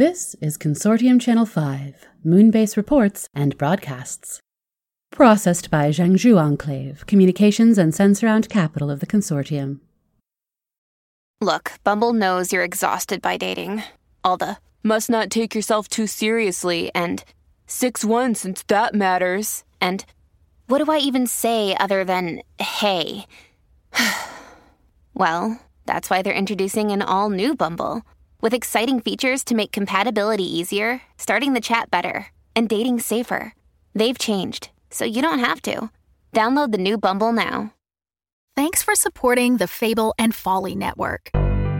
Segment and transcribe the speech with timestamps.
[0.00, 4.40] This is Consortium Channel 5, Moonbase Reports and Broadcasts.
[5.10, 9.80] Processed by Jiangzhou Enclave, Communications and Sensurround Capital of the Consortium.
[11.42, 13.82] Look, Bumble knows you're exhausted by dating.
[14.24, 17.22] All the must not take yourself too seriously and
[17.66, 19.64] 6 1 since that matters.
[19.82, 20.06] And
[20.66, 23.26] what do I even say other than hey?
[25.12, 28.00] well, that's why they're introducing an all new Bumble
[28.40, 33.54] with exciting features to make compatibility easier, starting the chat better, and dating safer.
[33.94, 35.90] They've changed, so you don't have to.
[36.32, 37.74] Download the new Bumble now.
[38.56, 41.30] Thanks for supporting the Fable and Folly Network.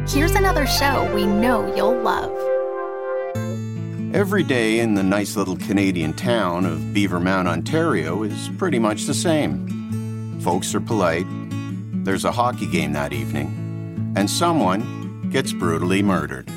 [0.09, 2.31] Here's another show we know you'll love.
[4.15, 9.15] Every day in the nice little Canadian town of Beavermount, Ontario is pretty much the
[9.15, 10.41] same.
[10.41, 11.27] Folks are polite,
[12.05, 15.00] there's a hockey game that evening, and someone
[15.31, 16.49] gets brutally murdered.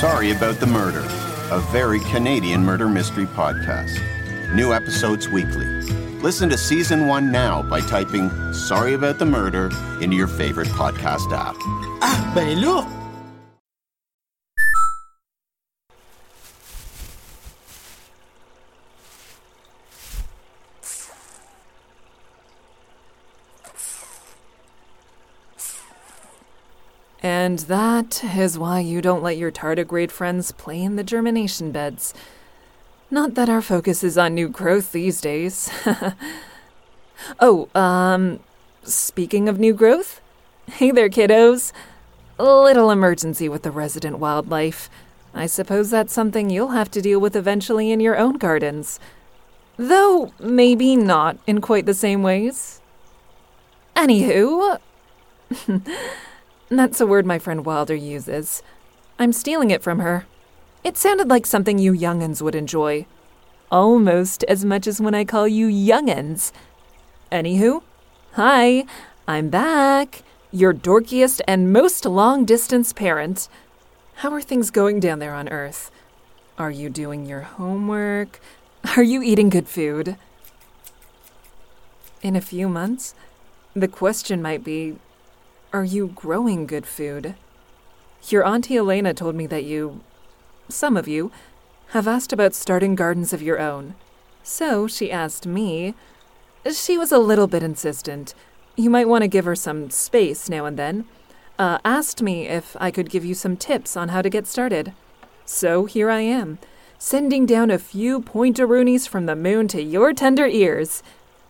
[0.00, 1.06] Sorry about the murder,
[1.50, 4.00] a very Canadian murder mystery podcast.
[4.54, 5.66] New episodes weekly.
[6.22, 11.32] Listen to season one now by typing Sorry About the Murder into your favorite podcast
[11.32, 11.56] app.
[12.00, 13.01] Ah, ben!
[27.52, 32.14] And that is why you don't let your tardigrade friends play in the germination beds.
[33.10, 35.70] Not that our focus is on new growth these days.
[37.40, 38.40] oh, um,
[38.84, 40.22] speaking of new growth,
[40.66, 41.72] hey there, kiddos.
[42.38, 44.88] Little emergency with the resident wildlife.
[45.34, 48.98] I suppose that's something you'll have to deal with eventually in your own gardens.
[49.76, 52.80] Though maybe not in quite the same ways.
[53.94, 54.78] Anywho.
[56.74, 58.62] That's a word my friend Wilder uses.
[59.18, 60.24] I'm stealing it from her.
[60.82, 63.04] It sounded like something you young'uns would enjoy.
[63.70, 66.50] Almost as much as when I call you young'uns.
[67.30, 67.82] Anywho,
[68.32, 68.86] hi,
[69.28, 70.22] I'm back.
[70.50, 73.50] Your dorkiest and most long distance parent.
[74.16, 75.90] How are things going down there on Earth?
[76.56, 78.40] Are you doing your homework?
[78.96, 80.16] Are you eating good food?
[82.22, 83.14] In a few months,
[83.76, 84.96] the question might be
[85.72, 87.34] are you growing good food?
[88.28, 90.00] Your Auntie Elena told me that you,
[90.68, 91.32] some of you,
[91.88, 93.94] have asked about starting gardens of your own.
[94.42, 95.94] So she asked me.
[96.70, 98.34] She was a little bit insistent.
[98.76, 101.04] You might want to give her some space now and then.
[101.58, 104.92] Uh, asked me if I could give you some tips on how to get started.
[105.44, 106.58] So here I am,
[106.98, 111.02] sending down a few pointeroonies from the moon to your tender ears.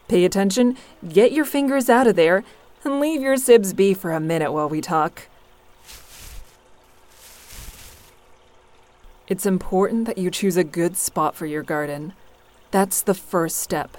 [0.09, 0.77] Pay attention,
[1.09, 2.45] get your fingers out of there,
[2.85, 5.29] and leave your sibs be for a minute while we talk.
[9.29, 12.13] It's important that you choose a good spot for your garden.
[12.71, 13.97] That's the first step.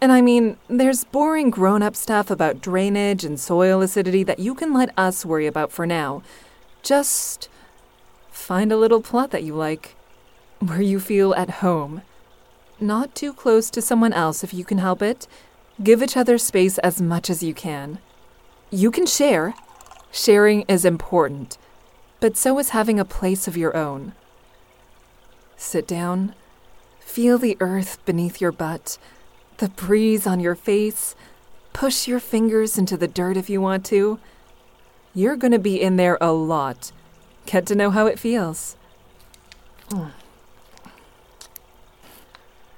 [0.00, 4.54] And I mean, there's boring grown up stuff about drainage and soil acidity that you
[4.54, 6.22] can let us worry about for now.
[6.82, 7.48] Just
[8.30, 9.94] find a little plot that you like,
[10.58, 12.02] where you feel at home.
[12.80, 15.28] Not too close to someone else if you can help it.
[15.82, 17.98] Give each other space as much as you can.
[18.70, 19.54] You can share.
[20.12, 21.56] Sharing is important,
[22.18, 24.12] but so is having a place of your own.
[25.56, 26.34] Sit down.
[26.98, 28.98] Feel the earth beneath your butt,
[29.58, 31.14] the breeze on your face.
[31.72, 34.18] Push your fingers into the dirt if you want to.
[35.14, 36.92] You're going to be in there a lot.
[37.46, 38.76] Get to know how it feels.
[39.90, 40.08] Hmm.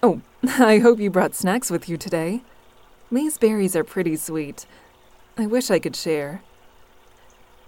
[0.02, 2.42] Oh, I hope you brought snacks with you today.
[3.12, 4.64] These berries are pretty sweet.
[5.36, 6.40] I wish I could share.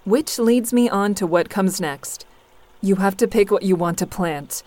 [0.05, 2.25] Which leads me on to what comes next.
[2.81, 4.62] You have to pick what you want to plant.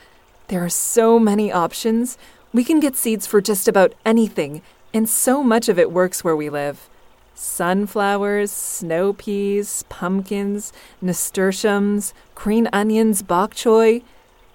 [0.49, 2.15] There are so many options.
[2.53, 4.61] We can get seeds for just about anything,
[4.93, 6.87] and so much of it works where we live.
[7.33, 10.71] Sunflowers, snow peas, pumpkins,
[11.01, 14.03] nasturtiums, green onions, bok choy.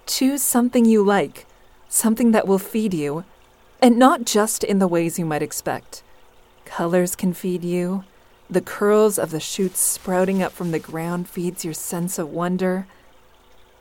[0.05, 1.45] Choose something you like,
[1.89, 3.25] something that will feed you,
[3.81, 6.01] and not just in the ways you might expect.
[6.75, 8.03] Colors can feed you.
[8.49, 12.87] The curls of the shoots sprouting up from the ground feeds your sense of wonder.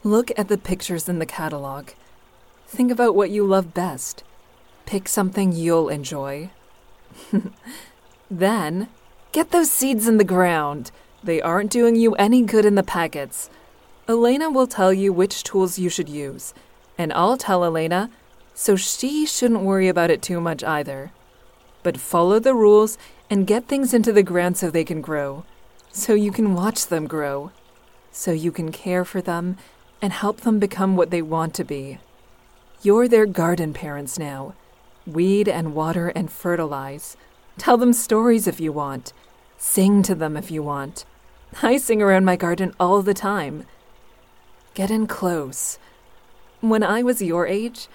[0.05, 1.93] Look at the pictures in the catalog.
[2.67, 4.25] Think about what you love best.
[4.85, 6.51] Pick something you'll enjoy.
[8.31, 8.89] then,
[9.33, 10.91] get those seeds in the ground.
[11.25, 13.49] They aren't doing you any good in the packets.
[14.07, 16.53] Elena will tell you which tools you should use,
[16.99, 18.11] and I'll tell Elena,
[18.53, 21.11] so she shouldn't worry about it too much either.
[21.83, 22.99] But follow the rules
[23.29, 25.45] and get things into the ground so they can grow,
[25.91, 27.51] so you can watch them grow.
[28.13, 29.57] so you can care for them
[30.01, 31.99] and help them become what they want to be.
[32.83, 34.55] You're their garden parents now.
[35.07, 37.17] Weed and water and fertilize.
[37.59, 39.13] Tell them stories if you want.
[39.57, 41.05] Sing to them if you want.
[41.63, 43.65] I sing around my garden all the time.
[44.75, 45.79] Get in close.
[46.61, 47.89] When I was your age,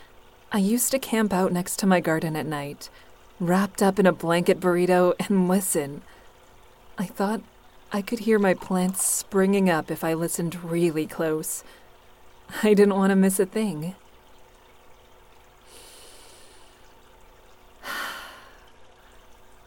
[0.51, 2.90] I used to camp out next to my garden at night,
[3.39, 6.01] wrapped up in a blanket burrito, and listen.
[6.98, 7.42] I thought
[7.92, 11.63] I could hear my plants springing up if I listened really close.
[12.63, 13.95] I didn't want to miss a thing.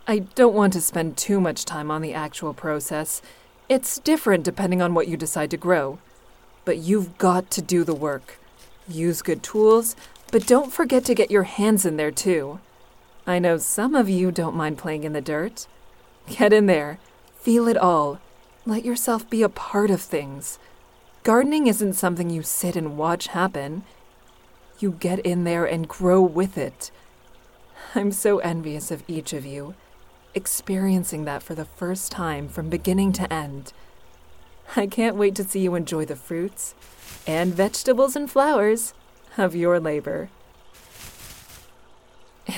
[0.06, 3.22] I don't want to spend too much time on the actual process.
[3.68, 5.98] It's different depending on what you decide to grow.
[6.64, 8.38] But you've got to do the work.
[8.88, 9.96] Use good tools,
[10.30, 12.60] but don't forget to get your hands in there too.
[13.30, 15.68] I know some of you don't mind playing in the dirt.
[16.28, 16.98] Get in there,
[17.36, 18.18] feel it all,
[18.66, 20.58] let yourself be a part of things.
[21.22, 23.84] Gardening isn't something you sit and watch happen.
[24.80, 26.90] You get in there and grow with it.
[27.94, 29.76] I'm so envious of each of you,
[30.34, 33.72] experiencing that for the first time from beginning to end.
[34.74, 36.74] I can't wait to see you enjoy the fruits
[37.28, 38.92] and vegetables and flowers
[39.38, 40.30] of your labor.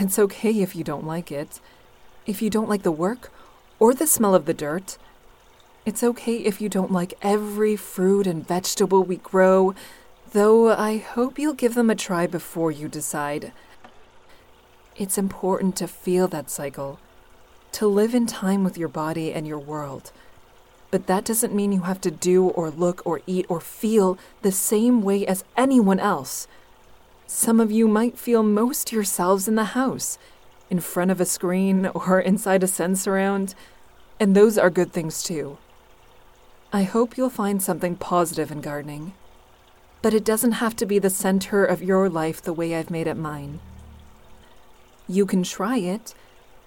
[0.01, 1.61] It's okay if you don't like it.
[2.25, 3.31] If you don't like the work
[3.79, 4.97] or the smell of the dirt,
[5.85, 9.75] it's okay if you don't like every fruit and vegetable we grow,
[10.33, 13.53] though I hope you'll give them a try before you decide.
[14.97, 16.99] It's important to feel that cycle,
[17.73, 20.11] to live in time with your body and your world.
[20.91, 24.53] But that doesn't mean you have to do or look or eat or feel the
[24.53, 26.47] same way as anyone else.
[27.35, 30.19] Some of you might feel most yourselves in the house,
[30.69, 33.55] in front of a screen or inside a Sensurround,
[34.21, 35.57] and those are good things too.
[36.75, 39.15] I hope you'll find something positive in gardening.
[40.03, 43.07] But it doesn't have to be the center of your life the way I've made
[43.07, 43.61] it mine.
[45.09, 46.15] You can try it,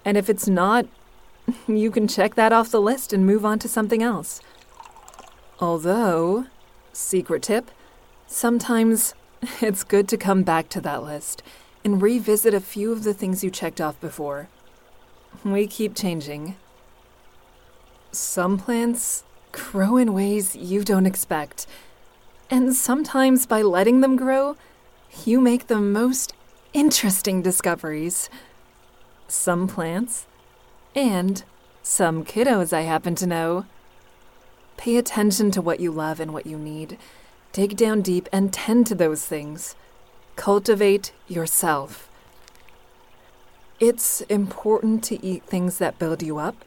[0.04, 0.86] and if it's not,
[1.68, 4.40] you can check that off the list and move on to something else.
[5.60, 6.46] Although,
[6.92, 7.70] secret tip,
[8.26, 9.14] sometimes
[9.60, 11.42] it's good to come back to that list
[11.84, 14.48] and revisit a few of the things you checked off before.
[15.44, 16.56] We keep changing.
[18.10, 21.66] Some plants grow in ways you don't expect.
[22.50, 24.56] And sometimes by letting them grow,
[25.24, 26.32] you make the most
[26.72, 28.28] interesting discoveries.
[29.28, 30.26] Some plants,
[30.94, 31.44] and
[31.82, 33.66] some kiddos I happen to know.
[34.76, 36.98] Pay attention to what you love and what you need.
[37.56, 39.74] Dig down deep and tend to those things.
[40.36, 42.10] Cultivate yourself.
[43.80, 46.66] It's important to eat things that build you up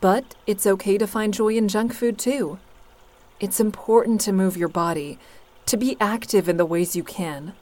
[0.00, 2.58] but it's okay to find joy in junk food too.
[3.40, 5.18] It's important to move your body,
[5.66, 7.54] to be active in the ways you can.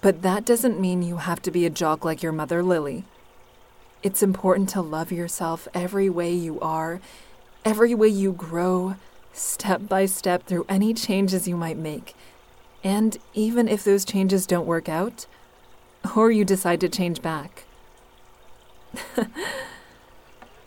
[0.00, 3.04] But that doesn't mean you have to be a jock like your mother, Lily.
[4.02, 7.00] It's important to love yourself every way you are,
[7.64, 8.96] every way you grow,
[9.34, 12.14] step by step through any changes you might make.
[12.82, 15.26] And even if those changes don't work out,
[16.16, 17.64] or you decide to change back.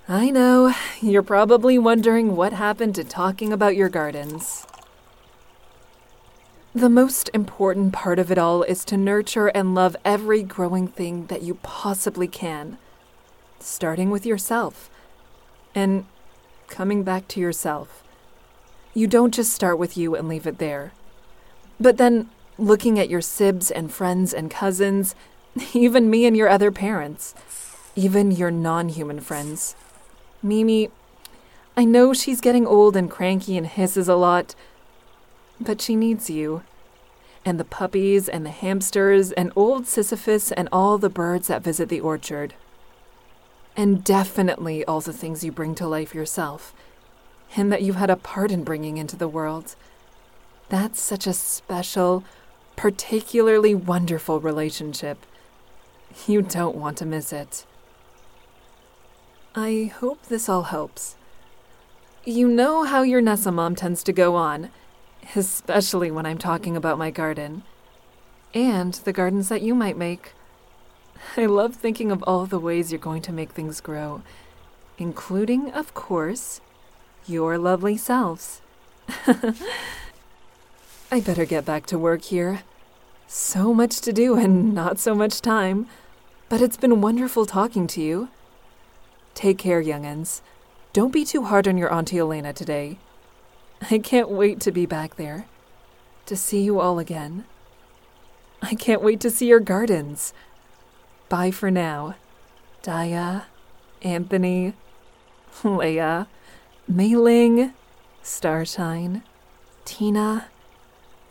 [0.10, 4.66] I know, you're probably wondering what happened to talking about your gardens.
[6.74, 11.26] The most important part of it all is to nurture and love every growing thing
[11.28, 12.78] that you possibly can,
[13.60, 14.90] starting with yourself
[15.74, 16.06] and
[16.68, 18.04] coming back to yourself.
[18.98, 20.92] You don't just start with you and leave it there,
[21.80, 25.14] but then looking at your sibs and friends and cousins,
[25.76, 27.36] even me and your other parents,
[27.96, 29.76] even your non human friends
[30.42, 30.90] Mimi,
[31.76, 34.56] I know she's getting old and cranky and hisses a lot,
[35.62, 36.64] but she needs you.
[37.46, 41.90] And the puppies and the hamsters and old Sisyphus and all the birds that visit
[41.90, 42.56] the orchard.
[43.76, 46.74] And definitely all the things you bring to life yourself,
[47.56, 49.76] and that you had a part in bringing into the world.
[50.70, 52.24] That's such a special,
[52.76, 55.26] particularly wonderful relationship.
[56.28, 57.66] You don't want to miss it.
[59.56, 61.16] I hope this all helps.
[62.26, 64.70] You know how your Nessa mom tends to go on,
[65.36, 67.64] especially when I'm talking about my garden.
[68.54, 70.34] And the gardens that you might make.
[71.36, 74.22] I love thinking of all the ways you're going to make things grow,
[74.98, 76.62] including, of course,
[77.28, 78.62] your lovely selves.
[81.12, 82.64] I better get back to work here.
[83.28, 85.88] So much to do and not so much time.
[86.50, 88.30] But it's been wonderful talking to you.
[89.34, 90.42] Take care, young'uns.
[90.94, 92.98] Don't be too hard on your Auntie Elena today.
[93.92, 95.46] I can't wait to be back there,
[96.26, 97.46] to see you all again.
[98.62, 100.34] I can't wait to see your gardens.
[101.30, 102.16] Bye for now.
[102.82, 103.44] Daya,
[104.02, 104.74] Anthony,
[105.62, 106.28] Leia,
[106.90, 107.74] Mei Ling,
[108.24, 109.22] Starshine,
[109.84, 110.48] Tina,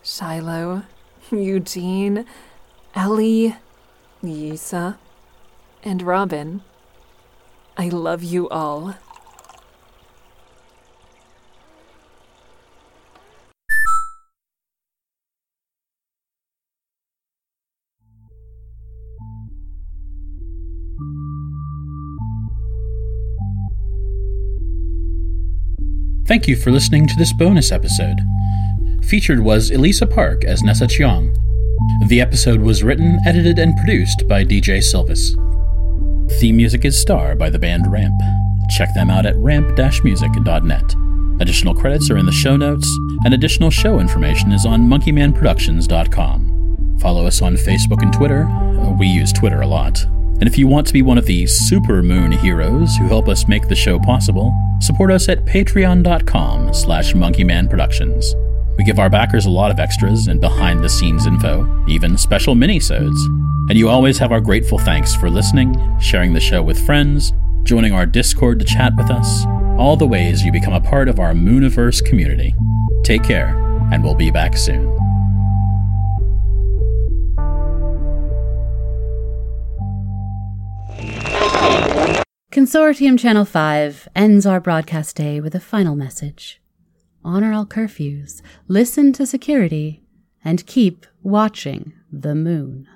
[0.03, 0.83] Shiloh,
[1.31, 2.27] Eugene,
[2.95, 3.57] Ellie,
[4.23, 4.99] Yisa,
[5.83, 6.61] and Robin.
[7.79, 8.97] I love you all.
[26.27, 28.19] Thank you for listening to this bonus episode.
[29.05, 31.33] Featured was Elisa Park as Nessa Chiang.
[32.09, 35.37] The episode was written, edited, and produced by DJ Sylvis.
[36.41, 38.21] Theme music is Star by the band Ramp.
[38.77, 40.95] Check them out at ramp-music.net.
[41.41, 42.89] Additional credits are in the show notes,
[43.25, 46.97] and additional show information is on monkeymanproductions.com.
[47.01, 48.49] Follow us on Facebook and Twitter.
[48.99, 50.05] We use Twitter a lot.
[50.39, 53.49] And if you want to be one of the super moon heroes who help us
[53.49, 58.35] make the show possible, support us at patreon.com slash monkeymanproductions.
[58.77, 62.55] We give our backers a lot of extras and behind the scenes info, even special
[62.55, 63.21] mini-sodes.
[63.69, 67.95] And you always have our grateful thanks for listening, sharing the show with friends, joining
[67.95, 69.47] our Discord to chat with us,
[69.79, 72.55] all the ways you become a part of our Mooniverse community.
[73.03, 73.57] Take care,
[73.91, 75.06] and we'll be back soon.
[82.57, 86.59] Consortium Channel 5 ends our broadcast day with a final message.
[87.23, 90.03] Honor all curfews, listen to security,
[90.43, 92.89] and keep watching the moon.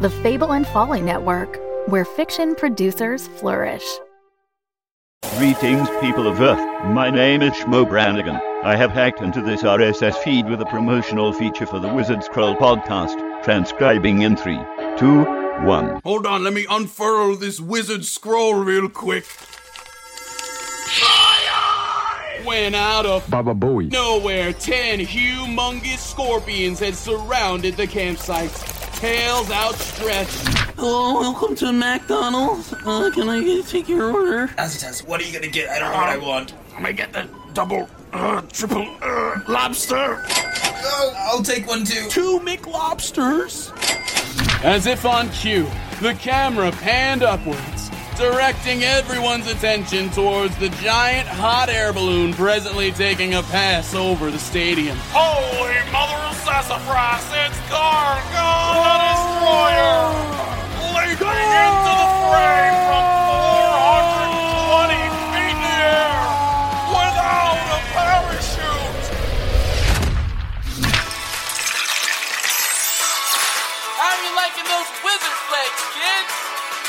[0.00, 1.56] The Fable and Folly Network,
[1.86, 3.86] where fiction producers flourish.
[5.36, 6.58] Greetings, people of Earth.
[6.88, 8.40] My name is Shmo Brannigan.
[8.64, 12.56] I have hacked into this RSS feed with a promotional feature for the Wizard Scroll
[12.56, 14.58] podcast, transcribing in three,
[14.96, 16.00] two, one.
[16.04, 19.24] Hold on, let me unfurl this wizard scroll real quick.
[22.44, 23.92] When out of Baba Booey.
[23.92, 28.50] nowhere, ten humongous scorpions had surrounded the campsite,
[28.94, 30.48] tails outstretched.
[30.76, 32.72] Hello, welcome to McDonald's.
[32.72, 34.48] Uh, can I take your order?
[34.56, 35.68] Azitas, what are you gonna get?
[35.68, 36.54] I don't know what I want.
[36.74, 40.24] I'm gonna get the double, uh, triple, uh, lobster.
[40.30, 42.08] Oh, I'll take one too.
[42.08, 43.72] Two McLobsters.
[44.62, 45.68] As if on cue,
[46.00, 53.34] the camera panned upwards, directing everyone's attention towards the giant hot air balloon presently taking
[53.34, 54.96] a pass over the stadium.
[55.12, 60.10] Holy mother of sassafras, it's Gargo the Destroyer!
[60.94, 62.87] Leaping into the fray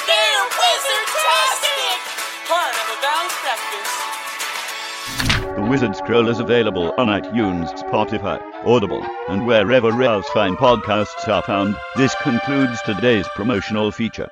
[0.09, 1.99] They're wizard-tastic!
[2.49, 3.45] Part of a balanced.
[5.55, 11.43] The Wizard Scroll is available on iTunes, Spotify, Audible, and wherever else fine podcasts are
[11.43, 11.75] found.
[11.95, 14.31] This concludes today's promotional feature.